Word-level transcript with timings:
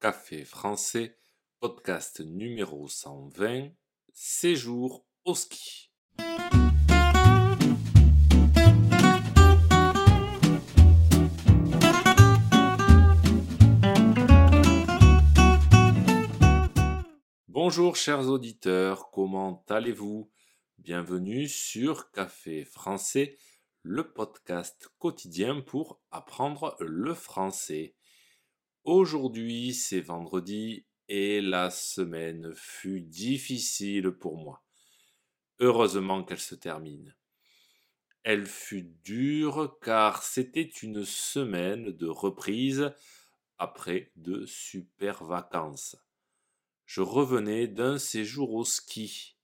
Café 0.00 0.46
français, 0.46 1.18
podcast 1.58 2.20
numéro 2.20 2.88
120, 2.88 3.68
séjour 4.14 5.04
au 5.26 5.34
ski. 5.34 5.92
Bonjour 17.48 17.94
chers 17.94 18.26
auditeurs, 18.26 19.10
comment 19.10 19.62
allez-vous? 19.68 20.30
Bienvenue 20.78 21.46
sur 21.46 22.10
Café 22.10 22.64
français, 22.64 23.36
le 23.82 24.10
podcast 24.10 24.88
quotidien 24.98 25.60
pour 25.60 26.00
apprendre 26.10 26.74
le 26.80 27.12
français. 27.12 27.94
Aujourd'hui, 28.84 29.74
c'est 29.74 30.00
vendredi 30.00 30.86
et 31.06 31.42
la 31.42 31.68
semaine 31.68 32.54
fut 32.54 33.02
difficile 33.02 34.10
pour 34.10 34.38
moi. 34.38 34.64
Heureusement 35.58 36.24
qu'elle 36.24 36.40
se 36.40 36.54
termine. 36.54 37.14
Elle 38.22 38.46
fut 38.46 38.94
dure 39.04 39.78
car 39.82 40.22
c'était 40.22 40.62
une 40.62 41.04
semaine 41.04 41.90
de 41.90 42.06
reprise 42.06 42.90
après 43.58 44.12
de 44.16 44.46
super 44.46 45.24
vacances. 45.24 45.96
Je 46.86 47.02
revenais 47.02 47.68
d'un 47.68 47.98
séjour 47.98 48.54
au 48.54 48.64
ski. 48.64 49.36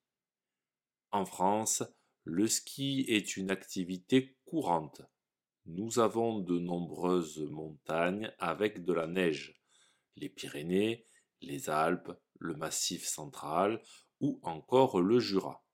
En 1.11 1.27
France, 1.27 1.83
le 2.25 2.47
ski 2.47 3.05
est 3.09 3.37
une 3.37 3.51
activité 3.51 4.39
courante 4.47 5.03
nous 5.67 5.99
avons 5.99 6.39
de 6.39 6.59
nombreuses 6.59 7.41
montagnes 7.41 8.33
avec 8.39 8.85
de 8.85 8.93
la 8.93 9.07
neige, 9.07 9.61
les 10.15 10.29
Pyrénées, 10.29 11.07
les 11.41 11.69
Alpes, 11.69 12.13
le 12.39 12.55
Massif 12.55 13.07
central 13.07 13.83
ou 14.21 14.39
encore 14.43 15.01
le 15.01 15.19
Jura. 15.19 15.65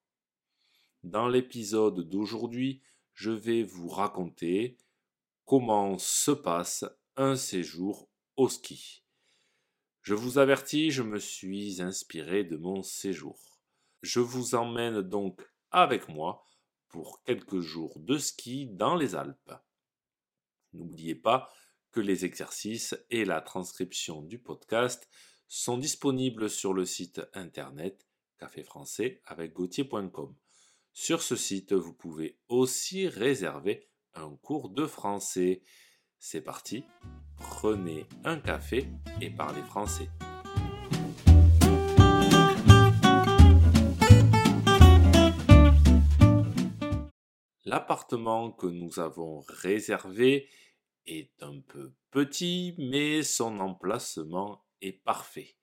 Dans 1.03 1.29
l'épisode 1.29 2.09
d'aujourd'hui, 2.09 2.83
je 3.13 3.31
vais 3.31 3.63
vous 3.63 3.89
raconter 3.89 4.79
comment 5.45 5.99
se 5.99 6.31
passe 6.31 6.85
un 7.17 7.37
séjour 7.37 8.09
au 8.37 8.49
ski. 8.49 9.05
Je 10.01 10.15
vous 10.15 10.39
avertis, 10.39 10.91
je 10.91 11.03
me 11.03 11.19
suis 11.19 11.83
inspiré 11.83 12.45
de 12.45 12.57
mon 12.57 12.83
séjour. 12.83 13.61
Je 14.01 14.21
vous 14.21 14.55
emmène 14.55 15.03
donc 15.03 15.41
avec 15.71 16.09
moi 16.09 16.45
pour 16.89 17.23
quelques 17.25 17.61
jours 17.61 17.99
de 18.01 18.17
ski 18.19 18.67
dans 18.67 18.97
les 18.97 19.15
Alpes. 19.15 19.53
N'oubliez 20.73 21.15
pas 21.15 21.49
que 21.91 22.01
les 22.01 22.25
exercices 22.25 22.97
et 23.11 23.25
la 23.25 23.41
transcription 23.41 24.23
du 24.23 24.39
podcast 24.39 25.09
sont 25.47 25.77
disponibles 25.77 26.49
sur 26.49 26.73
le 26.73 26.87
site 26.87 27.21
internet 27.35 28.07
café 28.39 28.63
français 28.63 29.21
avec 29.27 29.53
gauthier.com. 29.53 30.35
Sur 30.95 31.23
ce 31.23 31.37
site, 31.37 31.73
vous 31.73 31.93
pouvez 31.93 32.39
aussi 32.49 33.07
réserver 33.07 33.89
un 34.15 34.35
cours 34.43 34.71
de 34.71 34.87
français. 34.87 35.63
C'est 36.19 36.41
parti, 36.41 36.85
prenez 37.37 38.07
un 38.25 38.39
café 38.39 38.89
et 39.21 39.31
parlez 39.31 39.63
français. 39.63 40.09
L'appartement 47.65 48.51
que 48.51 48.67
nous 48.67 48.99
avons 48.99 49.41
réservé 49.49 50.49
est 51.07 51.43
un 51.43 51.61
peu 51.61 51.93
petit, 52.11 52.75
mais 52.79 53.23
son 53.23 53.61
emplacement 53.61 54.65
est 54.81 54.93
parfait. 54.93 55.57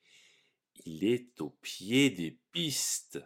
Il 0.86 1.04
est 1.04 1.42
au 1.42 1.50
pied 1.62 2.10
des 2.10 2.40
pistes. 2.52 3.20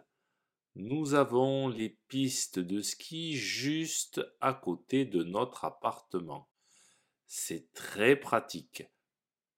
Nous 0.74 1.14
avons 1.14 1.68
les 1.68 1.90
pistes 2.08 2.58
de 2.58 2.80
ski 2.80 3.34
juste 3.34 4.20
à 4.40 4.54
côté 4.54 5.04
de 5.04 5.22
notre 5.22 5.64
appartement. 5.64 6.50
C'est 7.26 7.72
très 7.72 8.16
pratique. 8.16 8.84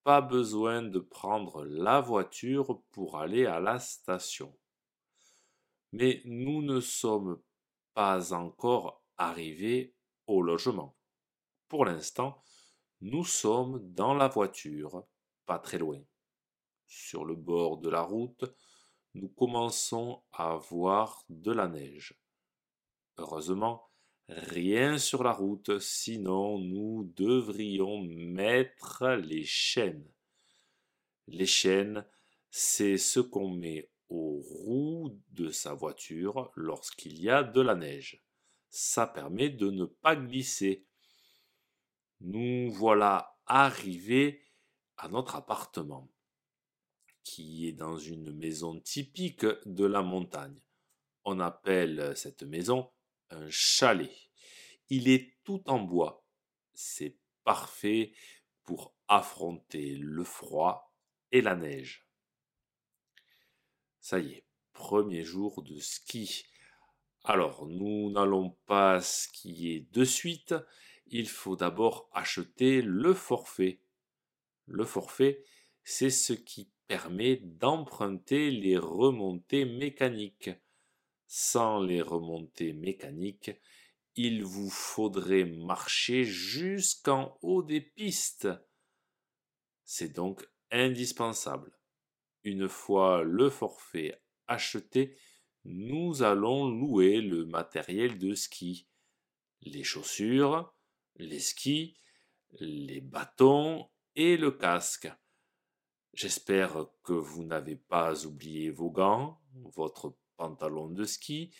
Pas 0.05 0.21
besoin 0.21 0.83
de 0.83 1.01
prendre 1.01 1.65
la 1.65 2.01
voiture 2.01 2.83
pour 2.93 3.19
aller 3.19 3.47
à 3.47 3.61
la 3.61 3.79
station. 3.79 4.57
Mais 5.93 6.21
nous 6.27 6.63
ne 6.63 6.81
sommes 6.81 7.41
pas 7.95 8.35
encore 8.35 9.03
arrivés 9.17 9.95
au 10.27 10.43
logement. 10.43 10.97
Pour 11.69 11.85
l'instant, 11.85 12.43
nous 13.01 13.25
sommes 13.25 13.93
dans 13.93 14.15
la 14.15 14.29
voiture, 14.29 15.05
pas 15.47 15.59
très 15.59 15.79
loin. 15.79 16.01
Sur 16.87 17.25
le 17.25 17.35
bord 17.35 17.79
de 17.79 17.89
la 17.89 18.03
route, 18.03 18.45
nous 19.15 19.29
commençons 19.29 20.23
à 20.33 20.57
voir 20.57 21.25
de 21.29 21.51
la 21.51 21.67
neige. 21.69 22.21
Heureusement, 23.19 23.91
rien 24.29 24.99
sur 24.99 25.25
la 25.25 25.33
route, 25.33 25.79
sinon 25.81 26.59
nous 26.59 27.13
devrions 27.17 28.03
mettre 28.03 29.09
les 29.15 29.45
chaînes. 29.45 30.09
Les 31.27 31.47
chaînes, 31.47 32.07
c'est 32.51 32.97
ce 32.97 33.19
qu'on 33.19 33.51
met 33.51 33.91
aux 34.09 34.41
roues 34.41 35.21
de 35.31 35.51
sa 35.51 35.75
voiture 35.75 36.53
lorsqu'il 36.55 37.21
y 37.21 37.29
a 37.29 37.43
de 37.43 37.61
la 37.61 37.75
neige. 37.75 38.23
Ça 38.71 39.07
permet 39.07 39.49
de 39.49 39.71
ne 39.71 39.87
pas 39.87 40.15
glisser 40.15 40.87
nous 42.21 42.71
voilà 42.73 43.37
arrivés 43.47 44.43
à 44.97 45.09
notre 45.09 45.37
appartement, 45.37 46.11
qui 47.23 47.67
est 47.69 47.73
dans 47.73 47.99
une 47.99 48.33
maison 48.33 48.81
typique 48.81 49.47
de 49.65 49.85
la 49.85 50.03
montagne. 50.03 50.61
On 51.25 51.41
appelle 51.41 52.17
cette 52.17 52.43
maison 52.43 52.91
un 53.31 53.49
chalet. 53.51 54.13
Il 54.89 55.09
est 55.09 55.37
tout 55.45 55.63
en 55.69 55.81
bois. 55.81 56.25
C'est 56.75 57.19
parfait 57.45 58.13
pour 58.65 58.95
affronter 59.09 59.97
le 59.97 60.25
froid 60.25 60.95
et 61.33 61.41
la 61.41 61.57
neige. 61.57 62.07
Ça 64.01 64.21
y 64.21 64.33
est, 64.33 64.47
premier 64.73 65.25
jour 65.25 65.63
de 65.63 65.79
ski. 65.79 66.45
Alors, 67.25 67.67
nous 67.67 68.11
n'allons 68.11 68.51
pas 68.67 69.01
skier 69.01 69.89
de 69.91 70.05
suite, 70.05 70.55
il 71.09 71.29
faut 71.29 71.57
d'abord 71.57 72.09
acheter 72.13 72.83
le 72.83 73.15
forfait. 73.15 73.81
Le 74.67 74.85
forfait, 74.85 75.45
c'est 75.85 76.11
ce 76.11 76.33
qui 76.33 76.71
permet 76.89 77.37
d'emprunter 77.37 78.51
les 78.51 78.77
remontées 78.77 79.65
mécaniques. 79.65 80.51
Sans 81.27 81.81
les 81.81 82.03
remontées 82.03 82.73
mécaniques, 82.73 83.51
il 84.15 84.45
vous 84.45 84.71
faudrait 84.71 85.45
marcher 85.45 86.25
jusqu'en 86.25 87.39
haut 87.43 87.63
des 87.63 87.81
pistes. 87.81 88.49
C'est 89.85 90.13
donc 90.15 90.49
indispensable. 90.71 91.73
Une 92.45 92.69
fois 92.69 93.23
le 93.23 93.51
forfait 93.51 94.21
acheté, 94.47 95.17
nous 95.65 96.23
allons 96.23 96.69
louer 96.69 97.21
le 97.21 97.45
matériel 97.45 98.19
de 98.19 98.35
ski, 98.35 98.89
les 99.63 99.83
chaussures, 99.83 100.76
les 101.19 101.41
skis, 101.41 101.97
les 102.61 103.01
bâtons 103.01 103.89
et 104.15 104.37
le 104.37 104.51
casque. 104.51 105.11
J'espère 106.15 106.87
que 107.03 107.13
vous 107.13 107.45
n'avez 107.45 107.77
pas 107.77 108.25
oublié 108.25 108.71
vos 108.71 108.91
gants, 108.91 109.41
votre 109.75 110.15
pantalon 110.37 110.89
de 110.89 111.05
ski 111.05 111.55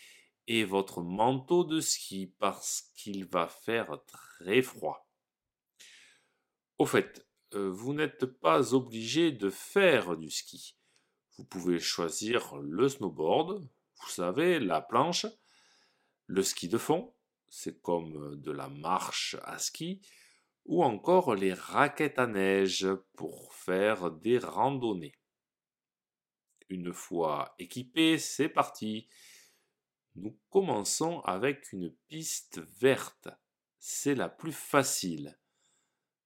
et 0.47 0.65
votre 0.65 1.03
manteau 1.03 1.65
de 1.65 1.81
ski 1.81 2.33
parce 2.39 2.91
qu'il 2.95 3.27
va 3.27 3.49
faire 3.49 3.99
très 4.07 4.63
froid. 4.63 5.09
Au 6.79 6.87
fait, 6.87 7.27
euh, 7.55 7.71
vous 7.71 7.95
n'êtes 7.95 8.27
pas 8.27 8.75
obligé 8.75 9.33
de 9.33 9.51
faire 9.51 10.17
du 10.17 10.31
ski. 10.31 10.77
Vous 11.37 11.45
pouvez 11.45 11.79
choisir 11.79 12.57
le 12.57 12.89
snowboard, 12.89 13.67
vous 14.01 14.09
savez, 14.09 14.59
la 14.59 14.81
planche, 14.81 15.27
le 16.27 16.43
ski 16.43 16.69
de 16.69 16.79
fond, 16.79 17.13
c'est 17.49 17.81
comme 17.81 18.37
de 18.37 18.51
la 18.51 18.69
marche 18.69 19.37
à 19.45 19.59
ski, 19.59 20.01
ou 20.65 20.83
encore 20.83 21.35
les 21.35 21.55
raquettes 21.55 22.19
à 22.19 22.27
neige 22.27 22.89
pour 23.15 23.55
faire 23.55 24.11
des 24.11 24.39
randonnées. 24.39 25.15
Une 26.69 26.93
fois 26.93 27.55
équipés, 27.59 28.19
c'est 28.19 28.49
parti. 28.49 29.09
Nous 30.17 30.37
commençons 30.51 31.21
avec 31.21 31.73
une 31.73 31.95
piste 32.09 32.61
verte. 32.81 33.29
C'est 33.79 34.17
la 34.17 34.29
plus 34.29 34.53
facile. 34.53 35.39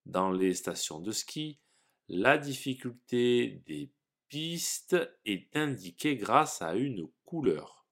Dans 0.07 0.31
les 0.31 0.55
stations 0.55 1.01
de 1.01 1.13
ski, 1.13 1.61
la 2.09 2.39
difficulté 2.39 3.63
des 3.67 3.93
pistes 4.29 4.97
est 5.27 5.55
indiquée 5.55 6.17
grâce 6.17 6.63
à 6.63 6.75
une 6.75 7.09
couleur. 7.25 7.87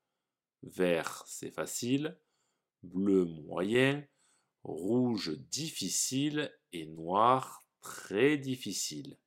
Vert, 0.63 1.25
c'est 1.27 1.51
facile 1.51 2.19
bleu 2.83 3.25
moyen, 3.25 4.05
rouge 4.63 5.39
difficile 5.51 6.53
et 6.73 6.87
noir 6.87 7.65
très 7.81 8.37
difficile. 8.37 9.19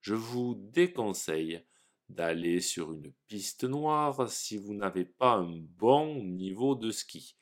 je 0.00 0.14
vous 0.14 0.54
déconseille 0.56 1.64
d'aller 2.08 2.60
sur 2.60 2.92
une 2.92 3.12
piste 3.26 3.64
noire 3.64 4.30
si 4.30 4.56
vous 4.56 4.74
n'avez 4.74 5.04
pas 5.04 5.34
un 5.34 5.58
bon 5.78 6.22
niveau 6.22 6.74
de 6.74 6.90
ski. 6.90 7.36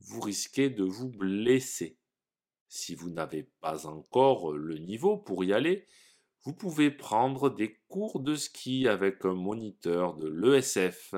Vous 0.00 0.20
risquez 0.20 0.70
de 0.70 0.84
vous 0.84 1.10
blesser. 1.10 1.98
Si 2.68 2.94
vous 2.94 3.10
n'avez 3.10 3.44
pas 3.60 3.86
encore 3.86 4.52
le 4.52 4.78
niveau 4.78 5.18
pour 5.18 5.44
y 5.44 5.52
aller, 5.52 5.86
vous 6.42 6.54
pouvez 6.54 6.90
prendre 6.90 7.50
des 7.50 7.80
cours 7.88 8.20
de 8.20 8.34
ski 8.34 8.88
avec 8.88 9.24
un 9.24 9.34
moniteur 9.34 10.16
de 10.16 10.28
l'ESF, 10.28 11.14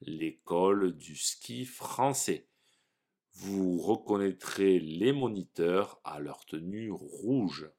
l'école 0.00 0.96
du 0.96 1.16
ski 1.16 1.64
français. 1.64 2.47
Vous 3.40 3.78
reconnaîtrez 3.78 4.80
les 4.80 5.12
moniteurs 5.12 6.00
à 6.02 6.18
leur 6.18 6.44
tenue 6.44 6.90
rouge. 6.90 7.70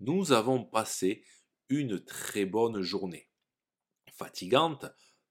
Nous 0.00 0.32
avons 0.32 0.62
passé 0.64 1.24
une 1.70 2.04
très 2.04 2.44
bonne 2.44 2.82
journée. 2.82 3.30
Fatigante 4.12 4.84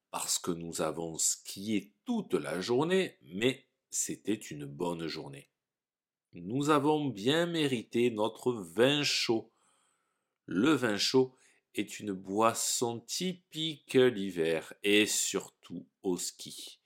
parce 0.10 0.40
que 0.40 0.50
nous 0.50 0.82
avons 0.82 1.20
skié 1.20 1.94
toute 2.06 2.34
la 2.34 2.62
journée, 2.62 3.20
mais 3.22 3.68
c'était 3.92 4.34
une 4.34 4.66
bonne 4.66 5.06
journée. 5.06 5.52
Nous 6.34 6.70
avons 6.70 7.10
bien 7.10 7.46
mérité 7.46 8.10
notre 8.10 8.54
vin 8.54 9.04
chaud. 9.04 9.52
Le 10.46 10.72
vin 10.72 10.98
chaud 10.98 11.36
est 11.76 12.00
une 12.00 12.14
boisson 12.14 13.02
typique 13.02 13.96
l'hiver 13.96 14.74
et 14.84 15.06
surtout 15.08 15.86
au 16.04 16.18
ski. 16.18 16.80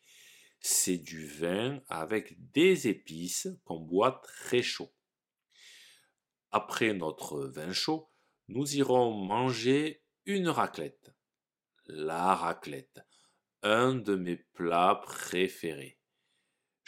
C'est 0.59 0.97
du 0.97 1.27
vin 1.27 1.79
avec 1.89 2.51
des 2.53 2.87
épices 2.87 3.47
qu'on 3.65 3.79
boit 3.79 4.19
très 4.23 4.63
chaud. 4.63 4.91
Après 6.49 6.93
notre 6.93 7.45
vin 7.45 7.71
chaud, 7.71 8.09
nous 8.47 8.75
irons 8.75 9.11
manger 9.13 10.03
une 10.25 10.49
raclette. 10.49 11.13
La 11.85 12.33
raclette, 12.33 12.99
un 13.61 13.93
de 13.93 14.15
mes 14.15 14.37
plats 14.37 15.01
préférés. 15.03 15.99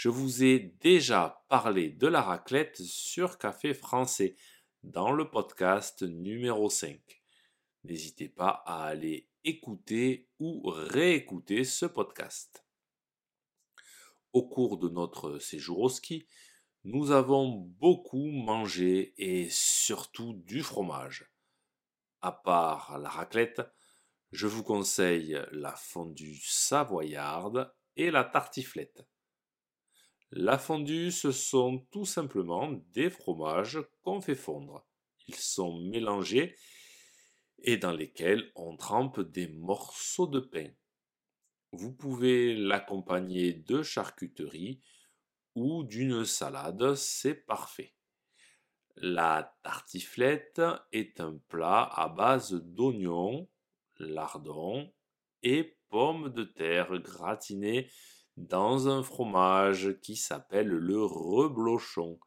Je 0.07 0.11
vous 0.11 0.41
ai 0.41 0.59
déjà 0.79 1.43
parlé 1.49 1.89
de 1.89 2.07
la 2.07 2.21
raclette 2.21 2.81
sur 2.81 3.37
Café 3.37 3.73
Français 3.73 4.37
dans 4.81 5.11
le 5.11 5.29
podcast 5.29 6.01
numéro 6.01 6.69
5. 6.69 6.97
N'hésitez 7.83 8.29
pas 8.29 8.63
à 8.65 8.85
aller 8.85 9.27
écouter 9.43 10.29
ou 10.39 10.61
réécouter 10.69 11.65
ce 11.65 11.85
podcast. 11.85 12.65
Au 14.31 14.47
cours 14.47 14.77
de 14.77 14.87
notre 14.87 15.39
séjour 15.39 15.79
au 15.79 15.89
ski, 15.89 16.25
nous 16.85 17.11
avons 17.11 17.49
beaucoup 17.77 18.31
mangé 18.31 19.13
et 19.17 19.49
surtout 19.49 20.31
du 20.31 20.63
fromage. 20.63 21.29
À 22.21 22.31
part 22.31 22.97
la 22.97 23.09
raclette, 23.09 23.61
je 24.31 24.47
vous 24.47 24.63
conseille 24.63 25.37
la 25.51 25.75
fondue 25.75 26.39
savoyarde 26.41 27.73
et 27.97 28.09
la 28.09 28.23
tartiflette. 28.23 29.05
La 30.31 30.57
fondue, 30.57 31.11
ce 31.11 31.31
sont 31.31 31.87
tout 31.89 32.05
simplement 32.05 32.71
des 32.93 33.09
fromages 33.09 33.79
qu'on 34.03 34.19
fait 34.19 34.35
fondre. 34.35 34.85
Ils 35.27 35.35
sont 35.35 35.79
mélangés 35.79 36.55
et 37.59 37.77
dans 37.77 37.93
lesquels 37.93 38.51
on 38.55 38.75
trempe 38.75 39.21
des 39.21 39.47
morceaux 39.47 40.27
de 40.27 40.39
pain. 40.39 40.69
Vous 41.71 41.93
pouvez 41.93 42.55
l'accompagner 42.55 43.53
de 43.53 43.83
charcuterie 43.83 44.81
ou 45.55 45.83
d'une 45.83 46.25
salade, 46.25 46.95
c'est 46.95 47.45
parfait. 47.45 47.93
La 48.95 49.57
tartiflette 49.63 50.61
est 50.91 51.19
un 51.19 51.37
plat 51.49 51.83
à 51.93 52.09
base 52.09 52.53
d'oignons, 52.53 53.49
lardons 53.97 54.93
et 55.43 55.77
pommes 55.89 56.29
de 56.29 56.43
terre 56.43 56.99
gratinées 56.99 57.89
dans 58.37 58.87
un 58.87 59.01
fromage 59.01 59.99
qui 60.01 60.15
s'appelle 60.15 60.67
le 60.67 61.03
reblochon. 61.03 62.19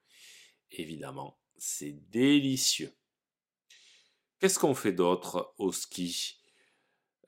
Évidemment, 0.73 1.39
c'est 1.57 1.93
délicieux. 2.11 2.93
Qu'est-ce 4.41 4.59
qu'on 4.59 4.75
fait 4.75 4.93
d'autre 4.93 5.55
au 5.59 5.71
ski? 5.71 6.41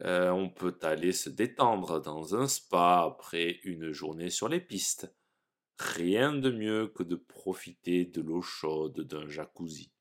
Euh, 0.03 0.31
On 0.31 0.51
peut 0.51 0.79
aller 0.83 1.13
se 1.13 1.31
détendre 1.31 2.01
dans 2.01 2.35
un 2.35 2.49
spa 2.49 3.05
après 3.07 3.61
une 3.63 3.93
journée 3.93 4.31
sur 4.31 4.49
les 4.49 4.61
pistes. 4.61 5.15
Rien 5.79 6.33
de 6.33 6.51
mieux 6.51 6.89
que 6.89 7.05
de 7.05 7.17
profiter 7.17 8.05
de 8.05 8.21
l'eau 8.21 8.43
chaude 8.43 9.01
d'un 9.03 9.29
jacuzzi. 9.29 9.93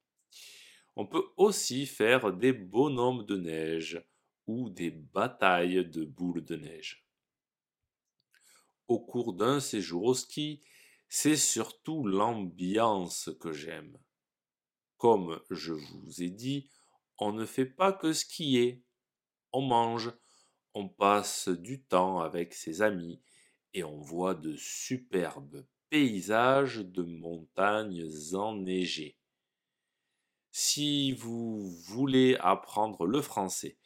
On 0.95 1.05
peut 1.05 1.25
aussi 1.37 1.85
faire 1.85 2.33
des 2.33 2.51
bonhommes 2.53 3.25
de 3.25 3.37
neige 3.37 4.03
ou 4.47 4.69
des 4.69 4.91
batailles 4.91 5.85
de 5.85 6.03
boules 6.03 6.43
de 6.43 6.55
neige 6.55 7.05
au 8.91 8.99
cours 8.99 9.33
d'un 9.33 9.61
séjour 9.61 10.03
au 10.03 10.13
ski, 10.13 10.61
c'est 11.07 11.37
surtout 11.37 12.05
l'ambiance 12.05 13.29
que 13.39 13.53
j'aime. 13.53 13.97
Comme 14.97 15.41
je 15.49 15.73
vous 15.73 16.21
ai 16.21 16.29
dit, 16.29 16.69
on 17.17 17.31
ne 17.31 17.45
fait 17.45 17.65
pas 17.65 17.93
que 17.93 18.11
skier, 18.11 18.83
on 19.53 19.61
mange, 19.61 20.11
on 20.73 20.89
passe 20.89 21.47
du 21.47 21.81
temps 21.83 22.19
avec 22.19 22.53
ses 22.53 22.81
amis 22.81 23.21
et 23.73 23.85
on 23.85 23.99
voit 24.01 24.35
de 24.35 24.55
superbes 24.57 25.65
paysages 25.89 26.77
de 26.77 27.03
montagnes 27.03 28.09
enneigées. 28.33 29.17
Si 30.51 31.13
vous 31.13 31.71
voulez 31.85 32.35
apprendre 32.41 33.05
le 33.05 33.21
français 33.21 33.77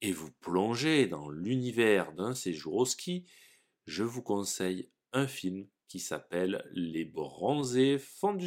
et 0.00 0.10
vous 0.10 0.32
plonger 0.40 1.06
dans 1.06 1.28
l'univers 1.28 2.12
d'un 2.12 2.34
séjour 2.34 2.74
au 2.74 2.84
ski, 2.84 3.26
je 3.86 4.02
vous 4.02 4.22
conseille 4.22 4.90
un 5.12 5.26
film 5.26 5.68
qui 5.88 6.00
s'appelle 6.00 6.68
Les 6.72 7.04
bronzés 7.04 7.98
font. 7.98 8.38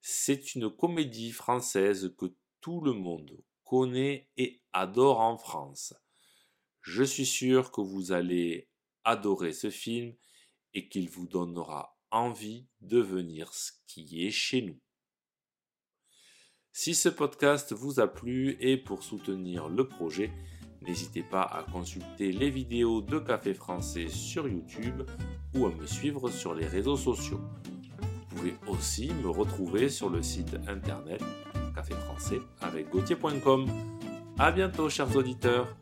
C'est 0.00 0.54
une 0.54 0.70
comédie 0.70 1.32
française 1.32 2.14
que 2.18 2.26
tout 2.60 2.80
le 2.80 2.92
monde 2.92 3.42
connaît 3.64 4.28
et 4.36 4.62
adore 4.72 5.20
en 5.20 5.36
France. 5.36 5.94
Je 6.80 7.04
suis 7.04 7.26
sûr 7.26 7.70
que 7.70 7.80
vous 7.80 8.12
allez 8.12 8.68
adorer 9.04 9.52
ce 9.52 9.70
film 9.70 10.14
et 10.74 10.88
qu'il 10.88 11.08
vous 11.08 11.26
donnera 11.26 11.98
envie 12.10 12.66
de 12.80 12.98
venir 12.98 13.52
skier 13.52 14.30
chez 14.30 14.62
nous. 14.62 14.80
Si 16.72 16.94
ce 16.94 17.08
podcast 17.08 17.72
vous 17.72 18.00
a 18.00 18.06
plu 18.06 18.56
et 18.60 18.76
pour 18.76 19.02
soutenir 19.02 19.68
le 19.68 19.88
projet, 19.88 20.32
N'hésitez 20.86 21.22
pas 21.22 21.42
à 21.42 21.62
consulter 21.62 22.32
les 22.32 22.50
vidéos 22.50 23.00
de 23.00 23.18
Café 23.18 23.54
Français 23.54 24.08
sur 24.08 24.48
YouTube 24.48 25.02
ou 25.54 25.66
à 25.66 25.70
me 25.70 25.86
suivre 25.86 26.30
sur 26.30 26.54
les 26.54 26.66
réseaux 26.66 26.96
sociaux. 26.96 27.40
Vous 28.00 28.36
pouvez 28.36 28.54
aussi 28.68 29.12
me 29.22 29.28
retrouver 29.28 29.88
sur 29.88 30.08
le 30.08 30.22
site 30.22 30.56
internet 30.66 31.22
Café 31.74 31.94
Français 31.94 32.38
avec 32.60 32.90
Gauthier.com. 32.90 33.66
A 34.38 34.52
bientôt 34.52 34.88
chers 34.88 35.16
auditeurs 35.16 35.76